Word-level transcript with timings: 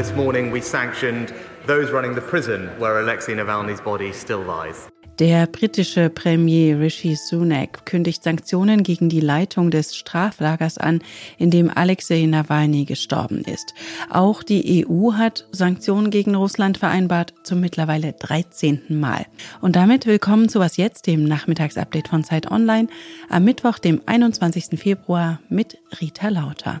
This 0.00 0.16
morning 0.16 0.50
we 0.50 0.62
sanctioned 0.62 1.34
those 1.66 1.92
running 1.92 2.14
the 2.14 2.22
prison 2.22 2.70
where 2.78 3.00
Alexei 3.00 3.34
Navalny's 3.34 3.82
body 3.82 4.14
still 4.14 4.40
lies. 4.40 4.88
Der 5.18 5.46
britische 5.46 6.08
Premier 6.08 6.80
Rishi 6.80 7.16
Sunak 7.16 7.84
kündigt 7.84 8.22
Sanktionen 8.22 8.82
gegen 8.82 9.10
die 9.10 9.20
Leitung 9.20 9.70
des 9.70 9.94
Straflagers 9.94 10.78
an, 10.78 11.02
in 11.36 11.50
dem 11.50 11.68
Alexei 11.68 12.24
Nawalny 12.24 12.86
gestorben 12.86 13.42
ist. 13.44 13.74
Auch 14.08 14.42
die 14.42 14.86
EU 14.88 15.12
hat 15.12 15.46
Sanktionen 15.52 16.10
gegen 16.10 16.34
Russland 16.34 16.78
vereinbart, 16.78 17.34
zum 17.42 17.60
mittlerweile 17.60 18.14
13. 18.14 18.80
Mal. 18.88 19.26
Und 19.60 19.76
damit 19.76 20.06
willkommen 20.06 20.48
zu 20.48 20.60
Was 20.60 20.78
jetzt, 20.78 21.08
dem 21.08 21.24
Nachmittagsupdate 21.24 22.08
von 22.08 22.24
Zeit 22.24 22.50
Online, 22.50 22.88
am 23.28 23.44
Mittwoch, 23.44 23.78
dem 23.78 24.00
21. 24.06 24.80
Februar 24.80 25.40
mit 25.50 25.76
Rita 26.00 26.30
Lauter. 26.30 26.80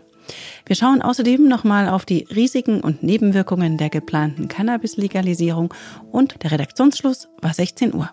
Wir 0.66 0.76
schauen 0.76 1.02
außerdem 1.02 1.48
nochmal 1.48 1.88
auf 1.88 2.04
die 2.04 2.26
Risiken 2.34 2.80
und 2.80 3.02
Nebenwirkungen 3.02 3.76
der 3.76 3.90
geplanten 3.90 4.48
Cannabis-Legalisierung 4.48 5.72
und 6.12 6.42
der 6.42 6.52
Redaktionsschluss 6.52 7.28
war 7.40 7.54
16 7.54 7.94
Uhr. 7.94 8.10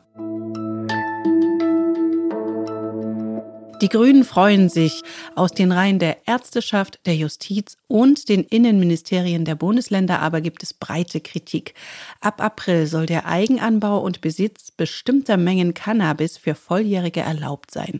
Die 3.81 3.89
Grünen 3.89 4.23
freuen 4.23 4.69
sich. 4.69 5.03
Aus 5.35 5.51
den 5.51 5.71
Reihen 5.71 5.99
der 5.99 6.27
Ärzteschaft, 6.27 6.99
der 7.05 7.15
Justiz 7.15 7.77
und 7.87 8.27
den 8.27 8.43
Innenministerien 8.43 9.45
der 9.45 9.53
Bundesländer 9.53 10.19
aber 10.19 10.41
gibt 10.41 10.63
es 10.63 10.73
breite 10.73 11.21
Kritik. 11.21 11.75
Ab 12.19 12.41
April 12.41 12.87
soll 12.87 13.05
der 13.05 13.27
Eigenanbau 13.27 13.99
und 13.99 14.21
Besitz 14.21 14.71
bestimmter 14.71 15.37
Mengen 15.37 15.75
Cannabis 15.75 16.37
für 16.37 16.55
Volljährige 16.55 17.19
erlaubt 17.19 17.69
sein. 17.69 17.99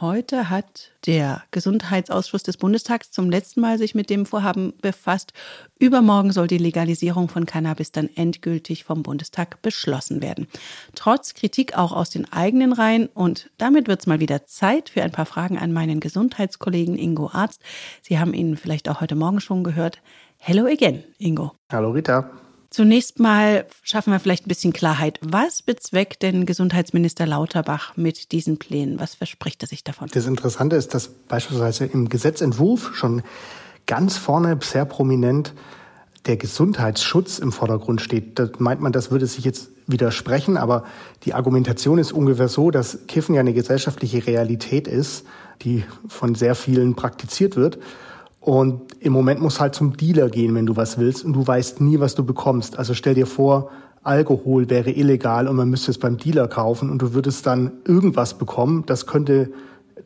Heute 0.00 0.50
hat 0.50 0.92
der 1.06 1.42
Gesundheitsausschuss 1.50 2.42
des 2.42 2.56
Bundestags 2.56 3.10
zum 3.10 3.30
letzten 3.30 3.60
Mal 3.60 3.78
sich 3.78 3.94
mit 3.94 4.10
dem 4.10 4.26
Vorhaben 4.26 4.74
befasst. 4.80 5.32
Übermorgen 5.78 6.30
soll 6.30 6.46
die 6.46 6.58
Legalisierung 6.58 7.28
von 7.28 7.46
Cannabis 7.46 7.90
dann 7.90 8.08
endgültig 8.14 8.84
vom 8.84 9.02
Bundestag 9.02 9.60
beschlossen 9.62 10.22
werden. 10.22 10.46
Trotz 10.94 11.34
Kritik 11.34 11.76
auch 11.76 11.92
aus 11.92 12.10
den 12.10 12.30
eigenen 12.32 12.72
Reihen. 12.72 13.08
Und 13.08 13.50
damit 13.58 13.88
wird 13.88 14.00
es 14.00 14.06
mal 14.06 14.20
wieder 14.20 14.46
Zeit 14.46 14.90
für 14.90 15.02
ein 15.02 15.12
paar 15.12 15.26
Fragen 15.26 15.58
an 15.58 15.72
meinen 15.72 16.00
Gesundheitskollegen 16.00 16.96
Ingo 16.96 17.30
Arzt. 17.32 17.62
Sie 18.02 18.18
haben 18.18 18.34
ihn 18.34 18.56
vielleicht 18.56 18.88
auch 18.88 19.00
heute 19.00 19.14
Morgen 19.14 19.40
schon 19.40 19.64
gehört. 19.64 20.00
Hello 20.36 20.66
again, 20.66 21.02
Ingo. 21.18 21.52
Hallo 21.72 21.90
Rita. 21.90 22.30
Zunächst 22.70 23.18
mal 23.18 23.66
schaffen 23.82 24.12
wir 24.12 24.20
vielleicht 24.20 24.46
ein 24.46 24.48
bisschen 24.48 24.72
Klarheit. 24.74 25.18
Was 25.22 25.62
bezweckt 25.62 26.22
denn 26.22 26.44
Gesundheitsminister 26.44 27.26
Lauterbach 27.26 27.96
mit 27.96 28.30
diesen 28.32 28.58
Plänen? 28.58 29.00
Was 29.00 29.14
verspricht 29.14 29.62
er 29.62 29.68
sich 29.68 29.84
davon? 29.84 30.08
Das 30.12 30.26
Interessante 30.26 30.76
ist, 30.76 30.92
dass 30.92 31.08
beispielsweise 31.08 31.86
im 31.86 32.08
Gesetzentwurf 32.08 32.94
schon 32.94 33.22
ganz 33.86 34.18
vorne 34.18 34.58
sehr 34.62 34.84
prominent 34.84 35.54
der 36.26 36.36
Gesundheitsschutz 36.36 37.38
im 37.38 37.52
Vordergrund 37.52 38.02
steht. 38.02 38.38
Da 38.38 38.50
meint 38.58 38.82
man, 38.82 38.92
das 38.92 39.10
würde 39.10 39.26
sich 39.26 39.44
jetzt 39.44 39.70
widersprechen, 39.86 40.58
aber 40.58 40.84
die 41.24 41.32
Argumentation 41.32 41.98
ist 41.98 42.12
ungefähr 42.12 42.48
so, 42.48 42.70
dass 42.70 43.06
Kiffen 43.06 43.34
ja 43.34 43.40
eine 43.40 43.54
gesellschaftliche 43.54 44.26
Realität 44.26 44.86
ist, 44.86 45.24
die 45.62 45.84
von 46.06 46.34
sehr 46.34 46.54
vielen 46.54 46.94
praktiziert 46.94 47.56
wird. 47.56 47.78
Und 48.40 48.82
im 49.00 49.12
Moment 49.12 49.40
muss 49.40 49.60
halt 49.60 49.74
zum 49.74 49.96
Dealer 49.96 50.28
gehen, 50.28 50.54
wenn 50.54 50.66
du 50.66 50.76
was 50.76 50.98
willst 50.98 51.24
und 51.24 51.32
du 51.32 51.46
weißt 51.46 51.80
nie, 51.80 52.00
was 52.00 52.14
du 52.14 52.24
bekommst. 52.24 52.78
Also 52.78 52.94
stell 52.94 53.14
dir 53.14 53.26
vor, 53.26 53.70
Alkohol 54.02 54.70
wäre 54.70 54.90
illegal 54.90 55.48
und 55.48 55.56
man 55.56 55.68
müsste 55.68 55.90
es 55.90 55.98
beim 55.98 56.16
Dealer 56.16 56.48
kaufen 56.48 56.90
und 56.90 57.02
du 57.02 57.14
würdest 57.14 57.46
dann 57.46 57.72
irgendwas 57.84 58.38
bekommen. 58.38 58.84
Das 58.86 59.06
könnte 59.06 59.50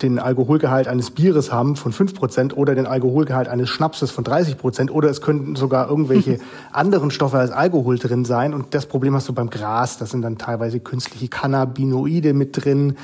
den 0.01 0.19
Alkoholgehalt 0.19 0.89
eines 0.89 1.11
Bieres 1.11 1.53
haben 1.53 1.77
von 1.77 1.93
fünf 1.93 2.15
Prozent 2.15 2.57
oder 2.57 2.75
den 2.75 2.87
Alkoholgehalt 2.87 3.49
eines 3.49 3.69
Schnapses 3.69 4.11
von 4.11 4.25
30 4.25 4.57
Prozent 4.57 4.91
oder 4.91 5.11
es 5.11 5.21
könnten 5.21 5.55
sogar 5.55 5.89
irgendwelche 5.89 6.39
anderen 6.73 7.11
Stoffe 7.11 7.39
als 7.39 7.51
Alkohol 7.51 7.99
drin 7.99 8.25
sein. 8.25 8.55
Und 8.55 8.75
das 8.75 8.87
Problem 8.87 9.15
hast 9.15 9.29
du 9.29 9.35
beim 9.35 9.51
Gras. 9.51 9.99
Da 9.99 10.07
sind 10.07 10.23
dann 10.23 10.39
teilweise 10.39 10.81
künstliche 10.81 11.29
Cannabinoide 11.29 12.33
mit 12.33 12.65
drin. 12.65 12.97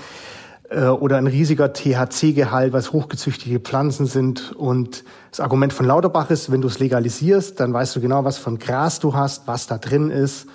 Äh, 0.70 0.88
oder 0.88 1.16
ein 1.16 1.26
riesiger 1.26 1.72
THC-Gehalt, 1.72 2.72
was 2.72 2.92
hochgezüchtete 2.92 3.58
Pflanzen 3.60 4.06
sind. 4.06 4.52
Und 4.52 5.04
das 5.30 5.40
Argument 5.40 5.72
von 5.72 5.86
Lauterbach 5.86 6.30
ist, 6.30 6.50
wenn 6.52 6.60
du 6.60 6.68
es 6.68 6.78
legalisierst, 6.78 7.58
dann 7.60 7.72
weißt 7.72 7.96
du 7.96 8.00
genau, 8.00 8.24
was 8.24 8.38
von 8.38 8.58
Gras 8.58 9.00
du 9.00 9.14
hast, 9.14 9.46
was 9.46 9.66
da 9.66 9.78
drin 9.78 10.10
ist. 10.10 10.46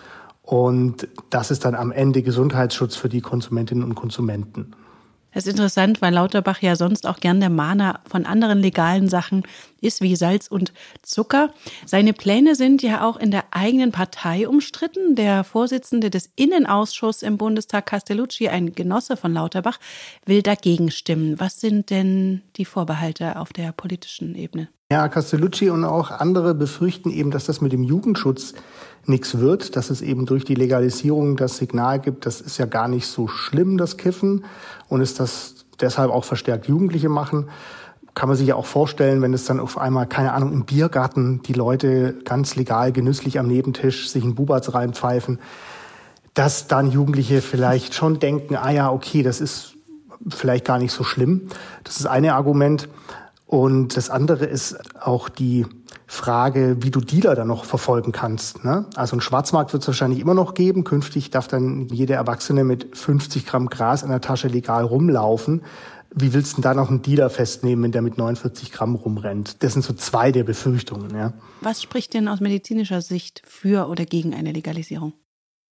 Und 0.44 1.08
das 1.30 1.52
ist 1.52 1.66
dann 1.66 1.74
am 1.74 1.92
Ende 1.92 2.22
Gesundheitsschutz 2.22 2.96
für 2.96 3.10
die 3.10 3.22
Konsumentinnen 3.22 3.84
und 3.84 3.96
Konsumenten. 3.96 4.76
Es 5.34 5.48
ist 5.48 5.54
interessant, 5.54 6.02
weil 6.02 6.14
Lauterbach 6.14 6.62
ja 6.62 6.76
sonst 6.76 7.08
auch 7.08 7.20
gern 7.20 7.40
der 7.40 7.50
Mahner 7.50 8.02
von 8.08 8.26
anderen 8.26 8.60
legalen 8.60 9.10
Sachen 9.10 9.44
ist, 9.82 10.02
wie 10.02 10.16
Salz 10.16 10.48
und 10.48 10.74
Zucker. 11.02 11.54
Seine 11.86 12.14
Pläne 12.14 12.56
sind 12.56 12.84
ja 12.84 13.04
auch 13.08 13.18
in 13.18 13.32
der 13.32 13.46
eigenen 13.52 13.92
Partei 13.92 14.48
umstritten. 14.48 15.16
Der 15.16 15.44
Vorsitzende 15.44 16.10
des 16.10 16.30
Innenausschusses 16.36 17.24
im 17.24 17.38
Bundestag, 17.38 17.88
Castellucci, 17.88 18.48
ein 18.48 18.74
Genosse 18.74 19.18
von 19.18 19.34
Lauterbach, 19.34 19.80
will 20.26 20.42
dagegen 20.42 20.92
stimmen. 20.92 21.40
Was 21.40 21.60
sind 21.60 21.90
denn 21.90 22.42
die 22.56 22.66
Vorbehalte 22.66 23.40
auf 23.40 23.54
der 23.54 23.72
politischen 23.72 24.36
Ebene? 24.36 24.70
Ja, 24.94 25.08
Castellucci 25.08 25.72
und 25.72 25.86
auch 25.86 26.12
andere 26.12 26.54
befürchten 26.54 27.10
eben, 27.10 27.32
dass 27.32 27.48
das 27.48 27.62
mit 27.62 27.74
dem 27.74 27.82
Jugendschutz 27.82 28.54
nichts 29.08 29.40
wird, 29.40 29.76
dass 29.76 29.90
es 29.90 30.04
eben 30.04 30.28
durch 30.28 30.46
die 30.46 30.54
Legalisierung 30.54 31.36
das 31.36 31.58
Signal 31.58 32.00
gibt, 32.00 32.28
das 32.28 32.42
ist 32.42 32.60
ja 32.60 32.68
gar 32.68 32.88
nicht 32.88 33.08
so 33.08 33.28
schlimm, 33.28 33.80
das 33.80 33.98
Kiffen, 33.98 34.46
und 34.90 35.02
es 35.02 35.16
das 35.16 35.66
deshalb 35.82 36.12
auch 36.12 36.26
verstärkt 36.26 36.68
Jugendliche 36.68 37.10
machen. 37.10 37.50
Kann 38.14 38.30
man 38.30 38.38
sich 38.38 38.46
ja 38.46 38.54
auch 38.54 38.68
vorstellen, 38.68 39.24
wenn 39.24 39.34
es 39.34 39.46
dann 39.46 39.60
auf 39.60 39.80
einmal, 39.80 40.06
keine 40.06 40.32
Ahnung, 40.32 40.54
im 40.54 40.66
Biergarten 40.66 41.42
die 41.42 41.54
Leute 41.54 42.14
ganz 42.24 42.56
legal, 42.56 42.92
genüsslich 42.92 43.40
am 43.40 43.48
Nebentisch 43.48 44.10
sich 44.10 44.24
einen 44.24 44.36
Bubatz 44.36 44.76
reinpfeifen, 44.76 45.40
dass 46.36 46.68
dann 46.68 46.92
Jugendliche 46.92 47.42
vielleicht 47.42 47.96
schon 47.96 48.20
denken, 48.20 48.56
ah 48.56 48.70
ja, 48.70 48.92
okay, 48.92 49.24
das 49.24 49.42
ist 49.42 49.74
vielleicht 50.30 50.66
gar 50.66 50.78
nicht 50.78 50.92
so 50.92 51.04
schlimm. 51.04 51.48
Das 51.84 52.00
ist 52.00 52.06
eine 52.06 52.36
Argument. 52.36 52.90
Und 53.46 53.98
das 53.98 54.10
andere 54.10 54.46
ist 54.46 54.78
auch 55.00 55.30
die 55.30 55.66
Frage, 56.08 56.78
wie 56.82 56.92
du 56.92 57.02
Dealer 57.02 57.36
dann 57.36 57.48
noch 57.48 57.66
verfolgen 57.66 58.12
kannst. 58.12 58.64
Ne? 58.64 58.86
Also 58.96 59.16
ein 59.16 59.22
Schwarzmarkt 59.22 59.74
wird 59.74 59.84
es 59.84 59.88
wahrscheinlich 59.88 60.20
immer 60.20 60.34
noch 60.34 60.54
geben. 60.54 60.84
Künftig 60.84 61.30
darf 61.30 61.48
dann 61.48 61.88
jeder 61.90 62.16
Erwachsene 62.16 62.64
mit 62.64 62.96
50 62.98 63.46
Gramm 63.46 63.70
Gras 63.70 64.04
in 64.04 64.10
der 64.10 64.22
Tasche 64.22 64.48
legal 64.48 64.84
rumlaufen. 64.84 65.62
Wie 66.16 66.34
willst 66.34 66.54
du 66.54 66.56
denn 66.58 66.64
da 66.64 66.74
noch 66.74 66.90
einen 66.90 67.02
Dealer 67.02 67.30
festnehmen, 67.30 67.84
wenn 67.84 67.92
der 67.92 68.04
mit 68.04 68.18
49 68.18 68.72
Gramm 68.72 68.96
rumrennt? 68.96 69.64
Das 69.64 69.74
sind 69.74 69.84
so 69.84 69.94
zwei 69.94 70.32
der 70.32 70.44
Befürchtungen. 70.44 71.16
Ja. 71.16 71.34
Was 71.62 71.82
spricht 71.82 72.14
denn 72.14 72.28
aus 72.28 72.40
medizinischer 72.40 73.02
Sicht 73.02 73.42
für 73.46 73.88
oder 73.88 74.06
gegen 74.06 74.34
eine 74.34 74.52
Legalisierung? 74.52 75.14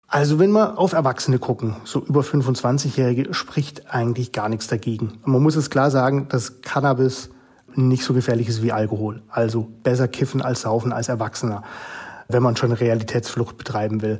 Also 0.07 0.39
wenn 0.39 0.51
wir 0.51 0.79
auf 0.79 0.93
Erwachsene 0.93 1.37
gucken, 1.37 1.75
so 1.83 1.99
über 2.03 2.21
25-Jährige, 2.21 3.33
spricht 3.33 3.93
eigentlich 3.93 4.31
gar 4.31 4.49
nichts 4.49 4.67
dagegen. 4.67 5.19
man 5.23 5.43
muss 5.43 5.55
es 5.55 5.69
klar 5.69 5.91
sagen, 5.91 6.27
dass 6.29 6.61
Cannabis 6.61 7.29
nicht 7.75 8.03
so 8.03 8.13
gefährlich 8.13 8.47
ist 8.47 8.61
wie 8.61 8.71
Alkohol. 8.71 9.21
Also 9.29 9.67
besser 9.83 10.07
kiffen 10.07 10.41
als 10.41 10.61
saufen 10.61 10.91
als 10.91 11.09
Erwachsener, 11.09 11.63
wenn 12.27 12.43
man 12.43 12.55
schon 12.55 12.71
Realitätsflucht 12.71 13.57
betreiben 13.57 14.01
will. 14.01 14.19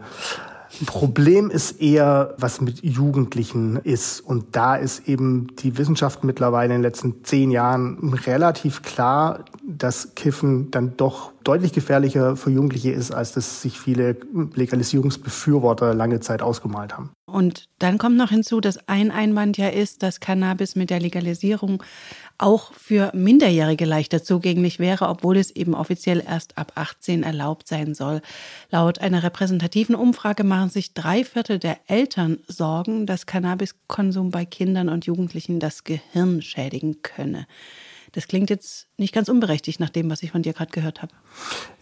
Problem 0.86 1.50
ist 1.50 1.82
eher, 1.82 2.36
was 2.38 2.62
mit 2.62 2.84
Jugendlichen 2.84 3.78
ist. 3.78 4.22
Und 4.22 4.56
da 4.56 4.76
ist 4.76 5.08
eben 5.08 5.48
die 5.58 5.78
Wissenschaft 5.78 6.24
mittlerweile 6.24 6.76
in 6.76 6.80
den 6.80 6.84
letzten 6.84 7.24
zehn 7.24 7.50
Jahren 7.50 8.14
relativ 8.14 8.84
klar, 8.84 9.46
dass 9.68 10.14
Kiffen 10.16 10.70
dann 10.72 10.96
doch 10.96 11.32
deutlich 11.44 11.74
gefährlicher 11.74 12.36
für 12.36 12.52
Jugendliche 12.52 12.92
ist, 12.92 13.12
als 13.12 13.34
das 13.34 13.62
sich 13.62 13.80
viele 13.80 14.18
Legalisierungsbefürworter 14.54 15.94
lange 15.96 16.20
Zeit 16.20 16.42
ausgemalt 16.42 16.96
haben. 16.96 17.12
Und 17.26 17.66
dann 17.80 17.98
kommt 17.98 18.18
noch 18.18 18.30
hinzu, 18.30 18.62
dass 18.62 18.78
ein 18.88 19.12
Einwand 19.12 19.58
ja 19.58 19.70
ist, 19.70 20.04
dass 20.04 20.20
Cannabis 20.20 20.76
mit 20.76 20.90
der 20.90 21.00
Legalisierung 21.00 21.84
auch 22.40 22.74
für 22.74 23.12
Minderjährige 23.14 23.86
leichter 23.86 24.24
zugänglich 24.24 24.80
wäre, 24.80 25.10
obwohl 25.10 25.38
es 25.38 25.52
eben 25.52 25.76
offiziell 25.76 26.24
erst 26.26 26.58
ab 26.58 26.72
18 26.76 27.24
erlaubt 27.24 27.68
sein 27.68 27.94
soll. 27.94 28.22
Laut 28.72 29.00
einer 29.00 29.22
repräsentativen 29.24 29.94
Umfrage 29.94 30.44
machen 30.44 30.70
sich 30.70 30.94
drei 30.94 31.24
Viertel 31.24 31.60
der 31.60 31.78
Eltern 31.88 32.40
Sorgen, 32.48 33.06
dass 33.06 33.26
Cannabiskonsum 33.26 34.32
bei 34.32 34.46
Kindern 34.46 34.90
und 34.90 35.06
Jugendlichen 35.06 35.60
das 35.60 35.84
Gehirn 35.84 36.42
schädigen 36.42 37.02
könne. 37.04 37.46
Das 38.14 38.28
klingt 38.28 38.50
jetzt 38.50 38.88
nicht 38.98 39.14
ganz 39.14 39.30
unberechtigt 39.30 39.80
nach 39.80 39.90
dem, 39.90 40.10
was 40.10 40.24
ich 40.24 40.32
von 40.32 40.42
dir 40.42 40.54
gerade 40.54 40.72
gehört 40.72 41.02
habe. 41.02 41.14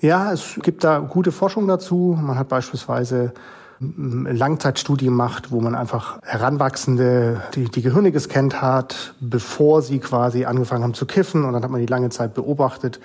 Ja, 0.01 0.33
es 0.33 0.60
gibt 0.62 0.83
da 0.83 1.00
gute 1.00 1.31
Forschung 1.31 1.68
dazu. 1.68 2.18
Man 2.19 2.38
hat 2.38 2.50
beispielsweise 2.50 3.33
Langzeitstudie 3.79 5.09
macht, 5.09 5.51
wo 5.51 5.62
man 5.62 5.75
einfach 5.75 6.19
Heranwachsende, 6.24 7.41
die, 7.53 7.65
die 7.65 7.81
Gehirne 7.81 8.12
gescannt 8.12 8.62
hat, 8.62 9.13
bevor 9.19 9.81
sie 9.81 10.00
quasi 10.00 10.45
angefangen 10.45 10.83
haben 10.83 10.94
zu 10.95 11.06
kiffen. 11.06 11.45
Und 11.45 11.53
dann 11.53 11.63
hat 11.63 11.69
man 11.69 11.79
die 11.79 11.88
lange 11.88 12.09
Zeit 12.09 12.33
beobachtet 12.33 13.00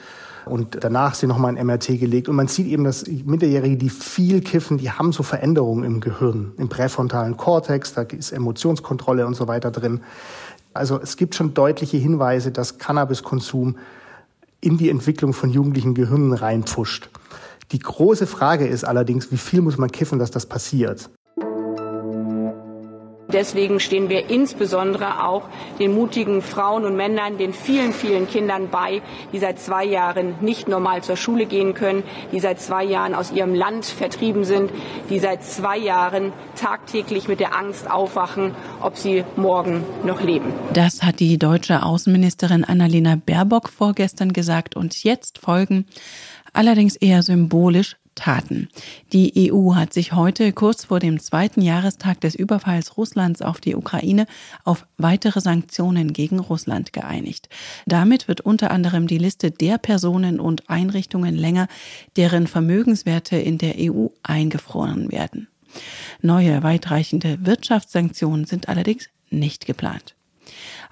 und 0.46 0.82
danach 0.82 1.14
sie 1.14 1.26
nochmal 1.26 1.56
ein 1.56 1.66
MRT 1.66 2.00
gelegt. 2.00 2.28
Und 2.28 2.36
man 2.36 2.48
sieht 2.48 2.66
eben, 2.66 2.84
dass 2.84 3.06
Minderjährige, 3.06 3.76
die 3.76 3.90
viel 3.90 4.40
kiffen, 4.40 4.78
die 4.78 4.90
haben 4.90 5.12
so 5.12 5.22
Veränderungen 5.22 5.84
im 5.84 6.00
Gehirn, 6.00 6.52
im 6.56 6.68
präfrontalen 6.68 7.36
Kortex, 7.36 7.94
da 7.94 8.02
ist 8.02 8.32
Emotionskontrolle 8.32 9.26
und 9.26 9.34
so 9.34 9.48
weiter 9.48 9.70
drin. 9.70 10.00
Also 10.74 10.98
es 11.00 11.16
gibt 11.16 11.34
schon 11.34 11.52
deutliche 11.54 11.98
Hinweise, 11.98 12.50
dass 12.50 12.78
Cannabiskonsum 12.78 13.76
in 14.60 14.78
die 14.78 14.88
Entwicklung 14.88 15.34
von 15.34 15.50
jugendlichen 15.50 15.94
Gehirnen 15.94 16.32
reinpfuscht. 16.32 17.10
Die 17.72 17.78
große 17.78 18.26
Frage 18.26 18.66
ist 18.66 18.84
allerdings, 18.84 19.32
wie 19.32 19.38
viel 19.38 19.62
muss 19.62 19.78
man 19.78 19.90
kiffen, 19.90 20.18
dass 20.18 20.30
das 20.30 20.44
passiert? 20.44 21.08
Deswegen 23.32 23.80
stehen 23.80 24.10
wir 24.10 24.28
insbesondere 24.28 25.24
auch 25.24 25.48
den 25.78 25.94
mutigen 25.94 26.42
Frauen 26.42 26.84
und 26.84 26.96
Männern, 26.96 27.38
den 27.38 27.54
vielen, 27.54 27.94
vielen 27.94 28.28
Kindern 28.28 28.68
bei, 28.70 29.00
die 29.32 29.38
seit 29.38 29.58
zwei 29.58 29.86
Jahren 29.86 30.34
nicht 30.42 30.68
normal 30.68 31.02
zur 31.02 31.16
Schule 31.16 31.46
gehen 31.46 31.72
können, 31.72 32.02
die 32.30 32.40
seit 32.40 32.60
zwei 32.60 32.84
Jahren 32.84 33.14
aus 33.14 33.32
ihrem 33.32 33.54
Land 33.54 33.86
vertrieben 33.86 34.44
sind, 34.44 34.70
die 35.08 35.18
seit 35.18 35.42
zwei 35.44 35.78
Jahren 35.78 36.34
tagtäglich 36.56 37.26
mit 37.26 37.40
der 37.40 37.56
Angst 37.56 37.90
aufwachen, 37.90 38.54
ob 38.82 38.98
sie 38.98 39.24
morgen 39.36 39.82
noch 40.04 40.20
leben. 40.20 40.52
Das 40.74 41.02
hat 41.02 41.18
die 41.18 41.38
deutsche 41.38 41.82
Außenministerin 41.82 42.64
Annalena 42.64 43.16
Baerbock 43.16 43.70
vorgestern 43.70 44.34
gesagt 44.34 44.76
und 44.76 45.04
jetzt 45.04 45.38
folgen 45.38 45.86
allerdings 46.52 46.96
eher 46.96 47.22
symbolisch 47.22 47.96
Taten. 48.14 48.68
Die 49.12 49.50
EU 49.50 49.74
hat 49.74 49.92
sich 49.92 50.12
heute 50.12 50.52
kurz 50.52 50.84
vor 50.84 51.00
dem 51.00 51.18
zweiten 51.18 51.62
Jahrestag 51.62 52.20
des 52.20 52.34
Überfalls 52.34 52.96
Russlands 52.96 53.42
auf 53.42 53.60
die 53.60 53.74
Ukraine 53.74 54.26
auf 54.64 54.86
weitere 54.98 55.40
Sanktionen 55.40 56.12
gegen 56.12 56.38
Russland 56.38 56.92
geeinigt. 56.92 57.48
Damit 57.86 58.28
wird 58.28 58.42
unter 58.42 58.70
anderem 58.70 59.06
die 59.06 59.18
Liste 59.18 59.50
der 59.50 59.78
Personen 59.78 60.40
und 60.40 60.68
Einrichtungen 60.68 61.34
länger, 61.34 61.68
deren 62.16 62.46
Vermögenswerte 62.46 63.36
in 63.36 63.58
der 63.58 63.74
EU 63.78 64.08
eingefroren 64.22 65.10
werden. 65.10 65.48
Neue 66.20 66.62
weitreichende 66.62 67.38
Wirtschaftssanktionen 67.46 68.44
sind 68.44 68.68
allerdings 68.68 69.08
nicht 69.30 69.64
geplant. 69.64 70.14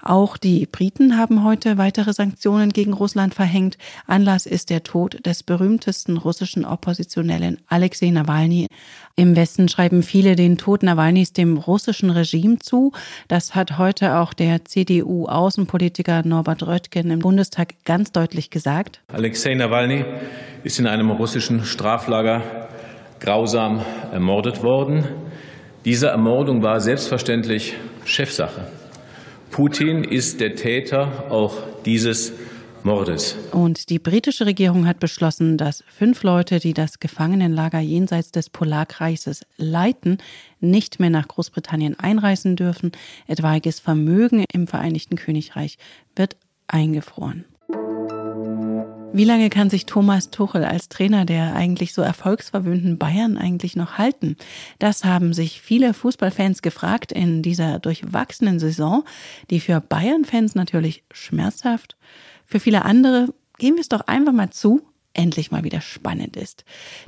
Auch 0.01 0.37
die 0.37 0.65
Briten 0.65 1.17
haben 1.17 1.43
heute 1.43 1.77
weitere 1.77 2.13
Sanktionen 2.13 2.69
gegen 2.69 2.93
Russland 2.93 3.33
verhängt. 3.33 3.77
Anlass 4.07 4.45
ist 4.45 4.69
der 4.69 4.83
Tod 4.83 5.25
des 5.25 5.43
berühmtesten 5.43 6.17
russischen 6.17 6.65
Oppositionellen 6.65 7.59
Alexei 7.67 8.09
Nawalny. 8.09 8.67
Im 9.15 9.35
Westen 9.35 9.67
schreiben 9.69 10.03
viele 10.03 10.35
den 10.35 10.57
Tod 10.57 10.83
Nawalnys 10.83 11.33
dem 11.33 11.57
russischen 11.57 12.09
Regime 12.09 12.59
zu. 12.59 12.91
Das 13.27 13.53
hat 13.55 13.77
heute 13.77 14.17
auch 14.17 14.33
der 14.33 14.65
CDU-Außenpolitiker 14.65 16.25
Norbert 16.25 16.63
Röttgen 16.63 17.11
im 17.11 17.19
Bundestag 17.19 17.75
ganz 17.85 18.11
deutlich 18.11 18.49
gesagt. 18.49 19.01
Alexei 19.11 19.53
Nawalny 19.53 20.05
ist 20.63 20.79
in 20.79 20.87
einem 20.87 21.11
russischen 21.11 21.63
Straflager 21.63 22.69
grausam 23.19 23.81
ermordet 24.11 24.63
worden. 24.63 25.05
Diese 25.85 26.07
Ermordung 26.07 26.63
war 26.63 26.79
selbstverständlich 26.79 27.75
Chefsache. 28.05 28.67
Putin 29.51 30.05
ist 30.05 30.39
der 30.39 30.55
Täter 30.55 31.29
auch 31.29 31.57
dieses 31.85 32.31
Mordes. 32.83 33.35
Und 33.51 33.89
die 33.89 33.99
britische 33.99 34.45
Regierung 34.45 34.87
hat 34.87 34.99
beschlossen, 34.99 35.57
dass 35.57 35.83
fünf 35.87 36.23
Leute, 36.23 36.59
die 36.59 36.73
das 36.73 36.99
Gefangenenlager 36.99 37.79
jenseits 37.79 38.31
des 38.31 38.49
Polarkreises 38.49 39.45
leiten, 39.57 40.19
nicht 40.61 40.99
mehr 40.99 41.09
nach 41.09 41.27
Großbritannien 41.27 41.99
einreisen 41.99 42.55
dürfen. 42.55 42.93
Etwaiges 43.27 43.81
Vermögen 43.81 44.45
im 44.53 44.67
Vereinigten 44.67 45.17
Königreich 45.17 45.77
wird 46.15 46.37
eingefroren. 46.67 47.45
Wie 49.13 49.25
lange 49.25 49.49
kann 49.49 49.69
sich 49.69 49.85
Thomas 49.85 50.29
Tuchel 50.29 50.63
als 50.63 50.87
Trainer 50.87 51.25
der 51.25 51.53
eigentlich 51.53 51.93
so 51.93 52.01
erfolgsverwöhnten 52.01 52.97
Bayern 52.97 53.37
eigentlich 53.37 53.75
noch 53.75 53.97
halten? 53.97 54.37
Das 54.79 55.03
haben 55.03 55.33
sich 55.33 55.61
viele 55.61 55.93
Fußballfans 55.93 56.61
gefragt 56.61 57.11
in 57.11 57.41
dieser 57.41 57.79
durchwachsenen 57.79 58.57
Saison, 58.59 59.03
die 59.49 59.59
für 59.59 59.81
Bayern-Fans 59.81 60.55
natürlich 60.55 61.03
schmerzhaft, 61.11 61.97
für 62.45 62.61
viele 62.61 62.85
andere, 62.85 63.33
geben 63.57 63.75
wir 63.75 63.81
es 63.81 63.89
doch 63.89 64.07
einfach 64.07 64.33
mal 64.33 64.49
zu, 64.49 64.81
endlich 65.13 65.51
mal 65.51 65.63
wieder 65.63 65.81
spannend 65.81 66.35
ist. 66.37 66.63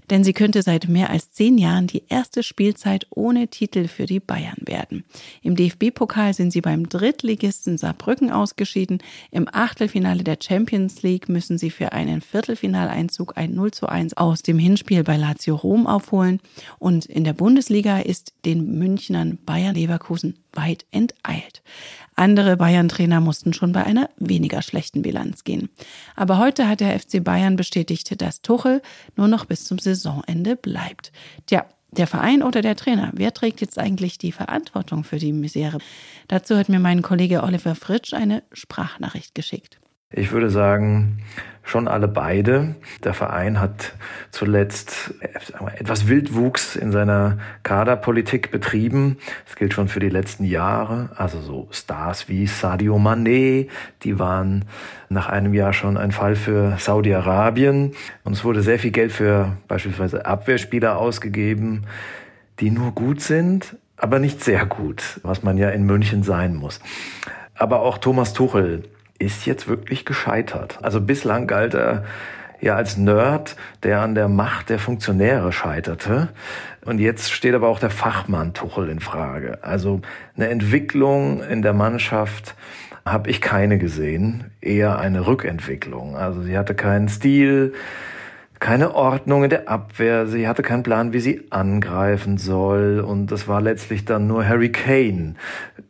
Denn 0.10 0.24
sie 0.24 0.34
könnte 0.34 0.62
seit 0.62 0.88
mehr 0.88 1.10
als 1.10 1.32
zehn 1.32 1.58
Jahren 1.58 1.88
die 1.88 2.04
erste 2.10 2.44
Spielzeit 2.44 3.08
ohne 3.10 3.48
Titel 3.48 3.88
für 3.88 4.06
die 4.06 4.20
Bayern 4.20 4.58
werden. 4.66 5.04
Im 5.42 5.56
DFB-Pokal 5.56 6.34
sind 6.34 6.52
sie 6.52 6.62
beim 6.62 6.90
Drittligisten 6.90 7.78
Saarbrücken 7.78 8.32
ausgeschieden. 8.32 9.00
Im 9.32 9.48
Achtelfinale 9.52 10.24
der 10.24 10.38
Champions 10.42 11.02
League 11.02 11.30
müssen 11.30 11.58
sie 11.58 11.70
für 11.70 11.94
einen 11.94 12.22
Viertelfinaleinzug 12.22 13.38
ein 13.38 13.54
0 13.54 13.72
zu 13.72 13.88
1 13.88 14.18
aus 14.18 14.42
dem 14.42 14.60
Hinspiel 14.60 15.04
bei 15.04 15.18
Lazio 15.18 15.56
Rom 15.56 15.88
aufholen. 15.88 16.40
Und 16.80 17.06
in 17.06 17.24
der 17.24 17.34
Bundesliga 17.34 18.00
ist 18.00 18.34
den 18.46 18.78
Münchnern 18.78 19.38
Bayern 19.46 19.76
Leverkusen 19.76 20.43
weit 20.54 20.86
enteilt. 20.92 21.62
Andere 22.16 22.58
Bayern-Trainer 22.58 23.20
mussten 23.20 23.54
schon 23.54 23.72
bei 23.72 23.84
einer 23.84 24.10
weniger 24.18 24.62
schlechten 24.62 25.02
Bilanz 25.02 25.44
gehen. 25.44 25.70
Aber 26.16 26.38
heute 26.38 26.68
hat 26.68 26.80
der 26.80 27.00
FC 27.00 27.24
Bayern 27.24 27.56
bestätigt, 27.56 28.22
dass 28.22 28.42
Tuchel 28.42 28.82
nur 29.16 29.28
noch 29.28 29.46
bis 29.46 29.66
zum 29.66 29.80
Saisonende 29.80 30.56
bleibt. 30.56 31.12
Tja, 31.48 31.66
der 31.92 32.08
Verein 32.08 32.44
oder 32.44 32.62
der 32.62 32.76
Trainer? 32.76 33.12
Wer 33.14 33.34
trägt 33.34 33.62
jetzt 33.62 33.78
eigentlich 33.78 34.18
die 34.18 34.32
Verantwortung 34.32 35.04
für 35.04 35.18
die 35.18 35.34
Misere? 35.34 35.78
Dazu 36.28 36.58
hat 36.58 36.70
mir 36.70 36.80
mein 36.80 37.02
Kollege 37.02 37.44
Oliver 37.44 37.76
Fritsch 37.76 38.14
eine 38.14 38.44
Sprachnachricht 38.52 39.36
geschickt. 39.36 39.80
Ich 40.12 40.32
würde 40.32 40.50
sagen, 40.50 41.24
schon 41.64 41.88
alle 41.88 42.08
beide. 42.08 42.76
Der 43.04 43.14
Verein 43.14 43.60
hat 43.60 43.94
zuletzt 44.32 45.14
etwas 45.78 46.08
Wildwuchs 46.08 46.76
in 46.76 46.92
seiner 46.92 47.38
Kaderpolitik 47.64 48.52
betrieben. 48.52 49.18
Das 49.46 49.56
gilt 49.56 49.74
schon 49.74 49.88
für 49.88 50.00
die 50.00 50.10
letzten 50.10 50.44
Jahre. 50.44 51.10
Also 51.16 51.40
so 51.40 51.68
Stars 51.72 52.28
wie 52.28 52.46
Sadio 52.48 52.98
Mané, 52.98 53.70
die 54.04 54.20
waren 54.20 54.66
nach 55.10 55.30
einem 55.30 55.54
Jahr 55.54 55.74
schon 55.74 55.98
ein 55.98 56.12
Fall 56.12 56.36
für 56.36 56.76
Saudi-Arabien. 56.78 57.94
Und 58.24 58.34
es 58.34 58.44
wurde 58.44 58.62
sehr 58.62 58.80
viel 58.80 58.92
Geld 58.92 59.12
für 59.12 59.58
beispielsweise 59.68 60.26
Abwehrspieler 60.26 60.98
ausgegeben, 60.98 61.86
die 62.60 62.72
nur 62.72 62.92
gut 62.92 63.22
sind, 63.22 63.78
aber 63.96 64.20
nicht 64.20 64.44
sehr 64.44 64.66
gut, 64.66 65.20
was 65.24 65.44
man 65.44 65.58
ja 65.58 65.70
in 65.70 65.84
München 65.84 66.24
sein 66.24 66.56
muss. 66.56 66.82
Aber 67.56 67.82
auch 67.82 67.98
Thomas 67.98 68.34
Tuchel 68.34 68.84
ist 69.20 69.46
jetzt 69.46 69.68
wirklich 69.68 70.06
gescheitert. 70.06 70.80
Also 70.82 71.02
bislang 71.02 71.48
galt 71.48 71.74
er 71.74 72.04
ja 72.62 72.76
als 72.76 72.98
Nerd, 72.98 73.56
der 73.84 74.02
an 74.02 74.16
der 74.16 74.30
Macht 74.30 74.70
der 74.70 74.80
Funktionäre 74.80 75.52
scheiterte. 75.52 76.30
Und 76.86 77.00
jetzt 77.00 77.32
steht 77.32 77.54
aber 77.54 77.68
auch 77.68 77.80
der 77.80 77.90
Fachmann 77.90 78.54
Tuchel 78.54 78.90
in 78.90 79.00
Frage. 79.00 79.60
Also 79.62 80.02
eine 80.36 80.50
Entwicklung 80.50 81.44
in 81.44 81.62
der 81.62 81.74
Mannschaft 81.74 82.56
habe 83.06 83.30
ich 83.30 83.42
keine 83.42 83.78
gesehen, 83.78 84.52
eher 84.62 84.98
eine 84.98 85.28
Rückentwicklung. 85.28 86.16
Also 86.16 86.42
sie 86.42 86.58
hatte 86.58 86.74
keinen 86.74 87.10
Stil, 87.10 87.74
keine 88.64 88.96
Ordnung 88.96 89.44
in 89.44 89.50
der 89.50 89.68
Abwehr, 89.68 90.26
sie 90.26 90.48
hatte 90.48 90.64
keinen 90.64 90.84
Plan, 90.84 91.12
wie 91.12 91.20
sie 91.20 91.48
angreifen 91.50 92.38
soll 92.38 93.02
und 93.06 93.28
das 93.28 93.50
war 93.50 93.60
letztlich 93.60 94.06
dann 94.06 94.26
nur 94.26 94.48
Harry 94.48 94.72
Kane, 94.72 95.36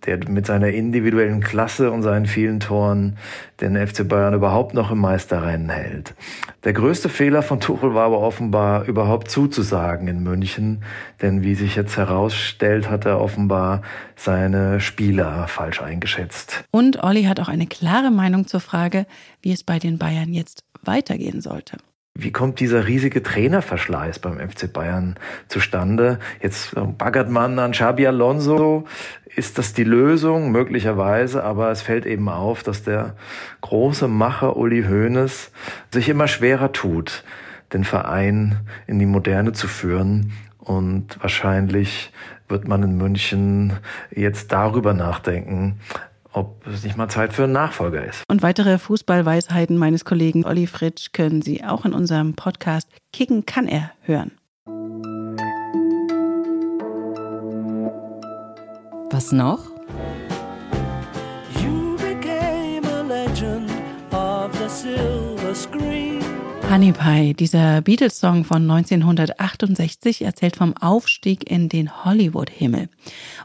der 0.08 0.28
mit 0.28 0.48
seiner 0.48 0.70
individuellen 0.70 1.40
Klasse 1.40 1.92
und 1.92 2.02
seinen 2.02 2.26
vielen 2.26 2.60
Toren 2.60 3.18
den 3.62 3.76
FC 3.76 4.08
Bayern 4.08 4.34
überhaupt 4.34 4.74
noch 4.74 4.90
im 4.90 4.98
Meisterrennen 4.98 5.70
hält. 5.70 6.16
Der 6.64 6.74
größte 6.74 7.10
Fehler 7.10 7.44
von 7.44 7.60
Tuchel 7.60 7.94
war 7.94 8.06
aber 8.06 8.22
offenbar 8.22 8.86
überhaupt 8.86 9.30
zuzusagen 9.30 10.08
in 10.08 10.24
München, 10.24 10.84
denn 11.22 11.44
wie 11.44 11.54
sich 11.54 11.76
jetzt 11.76 11.96
herausstellt, 11.96 12.90
hat 12.90 13.06
er 13.06 13.22
offenbar 13.22 13.84
seine 14.16 14.80
Spieler 14.80 15.48
falsch 15.48 15.80
eingeschätzt. 15.80 16.64
Und 16.72 17.04
Olli 17.04 17.26
hat 17.26 17.40
auch 17.40 17.50
eine 17.50 17.68
klare 17.68 18.10
Meinung 18.10 18.48
zur 18.48 18.62
Frage, 18.62 19.06
wie 19.44 19.52
es 19.52 19.64
bei 19.64 19.78
den 19.78 20.00
Bayern 20.00 20.34
jetzt 20.34 20.64
weitergehen 20.82 21.40
sollte. 21.40 21.78
Wie 22.16 22.32
kommt 22.32 22.60
dieser 22.60 22.86
riesige 22.86 23.24
Trainerverschleiß 23.24 24.20
beim 24.20 24.38
FC 24.38 24.72
Bayern 24.72 25.16
zustande? 25.48 26.20
Jetzt 26.42 26.76
baggert 27.00 27.30
man 27.30 27.58
an 27.58 27.72
Xabi 27.72 28.06
Alonso. 28.06 28.86
Ist 29.36 29.58
das 29.58 29.74
die 29.74 29.84
Lösung? 29.84 30.52
Möglicherweise, 30.52 31.44
aber 31.44 31.72
es 31.72 31.82
fällt 31.82 32.06
eben 32.06 32.30
auf, 32.30 32.62
dass 32.62 32.84
der 32.84 33.16
große 33.62 34.08
Macher 34.08 34.58
Uli 34.58 34.84
Hoeneß 34.84 35.52
sich 35.92 36.08
immer 36.08 36.28
schwerer 36.28 36.72
tut, 36.72 37.24
den 37.74 37.84
Verein 37.84 38.60
in 38.86 39.00
die 39.00 39.08
Moderne 39.08 39.54
zu 39.54 39.68
führen. 39.68 40.34
Und 40.60 41.20
wahrscheinlich 41.20 42.14
wird 42.48 42.68
man 42.68 42.84
in 42.84 42.96
München 42.96 43.74
jetzt 44.12 44.52
darüber 44.52 44.94
nachdenken, 44.94 45.80
ob 46.34 46.66
es 46.68 46.84
nicht 46.84 46.98
mal 46.98 47.08
Zeit 47.08 47.34
für 47.34 47.44
einen 47.44 47.54
Nachfolger 47.54 48.06
ist. 48.06 48.24
Und 48.28 48.42
weitere 48.42 48.78
Fußballweisheiten 48.78 49.78
meines 49.78 50.06
Kollegen 50.06 50.46
Olli 50.46 50.68
Fritsch 50.68 51.12
können 51.14 51.42
Sie 51.42 51.64
auch 51.64 51.86
in 51.86 51.94
unserem 51.94 52.36
Podcast 52.36 52.88
Kicken 53.12 53.46
kann 53.46 53.68
er 53.68 53.92
hören. 54.02 54.32
Was 59.12 59.32
noch? 59.32 59.72
You 61.62 61.96
became 61.98 62.84
a 62.88 63.02
legend 63.04 63.70
of 64.12 64.52
the 64.54 64.68
silver 64.68 65.54
screen. 65.54 66.33
Honey 66.74 66.92
Pie, 66.92 67.36
dieser 67.36 67.82
Beatles-Song 67.82 68.46
von 68.46 68.64
1968, 68.64 70.24
erzählt 70.24 70.56
vom 70.56 70.76
Aufstieg 70.76 71.48
in 71.48 71.70
den 71.70 72.04
Hollywood-Himmel. 72.04 72.90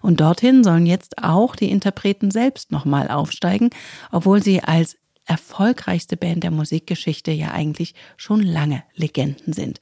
Und 0.00 0.22
dorthin 0.22 0.64
sollen 0.64 0.86
jetzt 0.86 1.22
auch 1.22 1.54
die 1.54 1.70
Interpreten 1.70 2.30
selbst 2.30 2.72
nochmal 2.72 3.10
aufsteigen, 3.10 3.68
obwohl 4.10 4.42
sie 4.42 4.62
als 4.62 4.96
erfolgreichste 5.26 6.16
Band 6.16 6.42
der 6.42 6.50
Musikgeschichte 6.50 7.30
ja 7.30 7.50
eigentlich 7.50 7.94
schon 8.16 8.42
lange 8.42 8.82
Legenden 8.94 9.52
sind. 9.52 9.78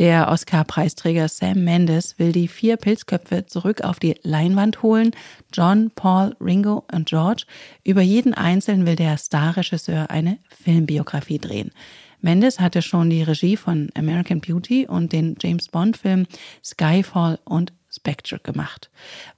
Der 0.00 0.28
Oscar-Preisträger 0.28 1.28
Sam 1.28 1.62
Mendes 1.62 2.18
will 2.18 2.32
die 2.32 2.48
vier 2.48 2.76
Pilzköpfe 2.76 3.46
zurück 3.46 3.82
auf 3.82 4.00
die 4.00 4.16
Leinwand 4.24 4.82
holen. 4.82 5.12
John, 5.52 5.92
Paul, 5.94 6.34
Ringo 6.40 6.84
und 6.92 7.08
George. 7.08 7.44
Über 7.84 8.02
jeden 8.02 8.34
Einzelnen 8.34 8.86
will 8.86 8.96
der 8.96 9.16
Starregisseur 9.18 10.10
eine 10.10 10.38
Filmbiografie 10.48 11.38
drehen. 11.38 11.70
Mendes 12.20 12.58
hatte 12.60 12.82
schon 12.82 13.10
die 13.10 13.22
Regie 13.22 13.56
von 13.56 13.90
American 13.94 14.40
Beauty 14.40 14.86
und 14.86 15.12
den 15.12 15.36
James 15.40 15.68
Bond-Film 15.68 16.26
Skyfall 16.64 17.38
und 17.44 17.72
Spectre 17.90 18.38
gemacht. 18.38 18.90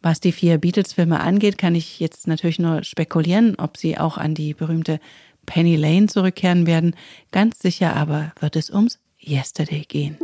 Was 0.03 0.21
die 0.21 0.33
vier 0.33 0.59
Beatles-Filme 0.59 1.21
angeht, 1.21 1.59
kann 1.59 1.75
ich 1.75 2.01
jetzt 2.01 2.27
natürlich 2.27 2.59
nur 2.59 2.83
spekulieren, 2.83 3.57
ob 3.57 3.77
sie 3.77 3.99
auch 3.99 4.19
an 4.19 4.35
die 4.35 4.55
berühmte 4.55 4.99
Penny 5.47 5.77
Lane 5.77 6.07
zurückkehren 6.07 6.67
werden. 6.67 6.95
Ganz 7.33 7.61
sicher 7.61 7.97
aber 7.97 8.33
wird 8.41 8.57
es 8.57 8.71
ums 8.71 8.99
Yesterday 9.21 9.85
gehen. 9.87 10.19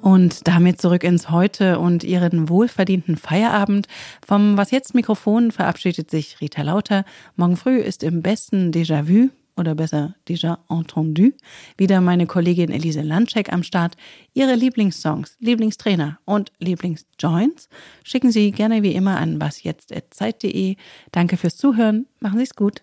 Und 0.00 0.48
damit 0.48 0.80
zurück 0.80 1.04
ins 1.04 1.30
Heute 1.30 1.78
und 1.78 2.04
Ihren 2.04 2.48
wohlverdienten 2.48 3.16
Feierabend. 3.16 3.86
Vom 4.26 4.56
Was 4.56 4.70
jetzt 4.70 4.94
Mikrofon 4.94 5.52
verabschiedet 5.52 6.10
sich 6.10 6.40
Rita 6.40 6.62
Lauter. 6.62 7.04
Morgen 7.36 7.56
früh 7.56 7.76
ist 7.76 8.02
im 8.02 8.22
besten 8.22 8.70
Déjà-vu 8.70 9.28
oder 9.56 9.74
besser 9.74 10.14
déjà 10.28 10.58
entendu. 10.68 11.32
Wieder 11.76 12.00
meine 12.00 12.26
Kollegin 12.26 12.70
Elise 12.70 13.02
Landcheck 13.02 13.52
am 13.52 13.62
Start. 13.62 13.96
Ihre 14.32 14.54
Lieblingssongs, 14.54 15.36
Lieblingstrainer 15.40 16.18
und 16.24 16.52
Lieblingsjoints 16.58 17.68
schicken 18.02 18.32
Sie 18.32 18.50
gerne 18.50 18.82
wie 18.82 18.94
immer 18.94 19.18
an 19.18 19.40
wasjetzt.zeit.de. 19.40 20.76
Danke 21.12 21.36
fürs 21.36 21.56
Zuhören. 21.56 22.06
Machen 22.20 22.38
Sie 22.38 22.44
es 22.44 22.54
gut. 22.54 22.82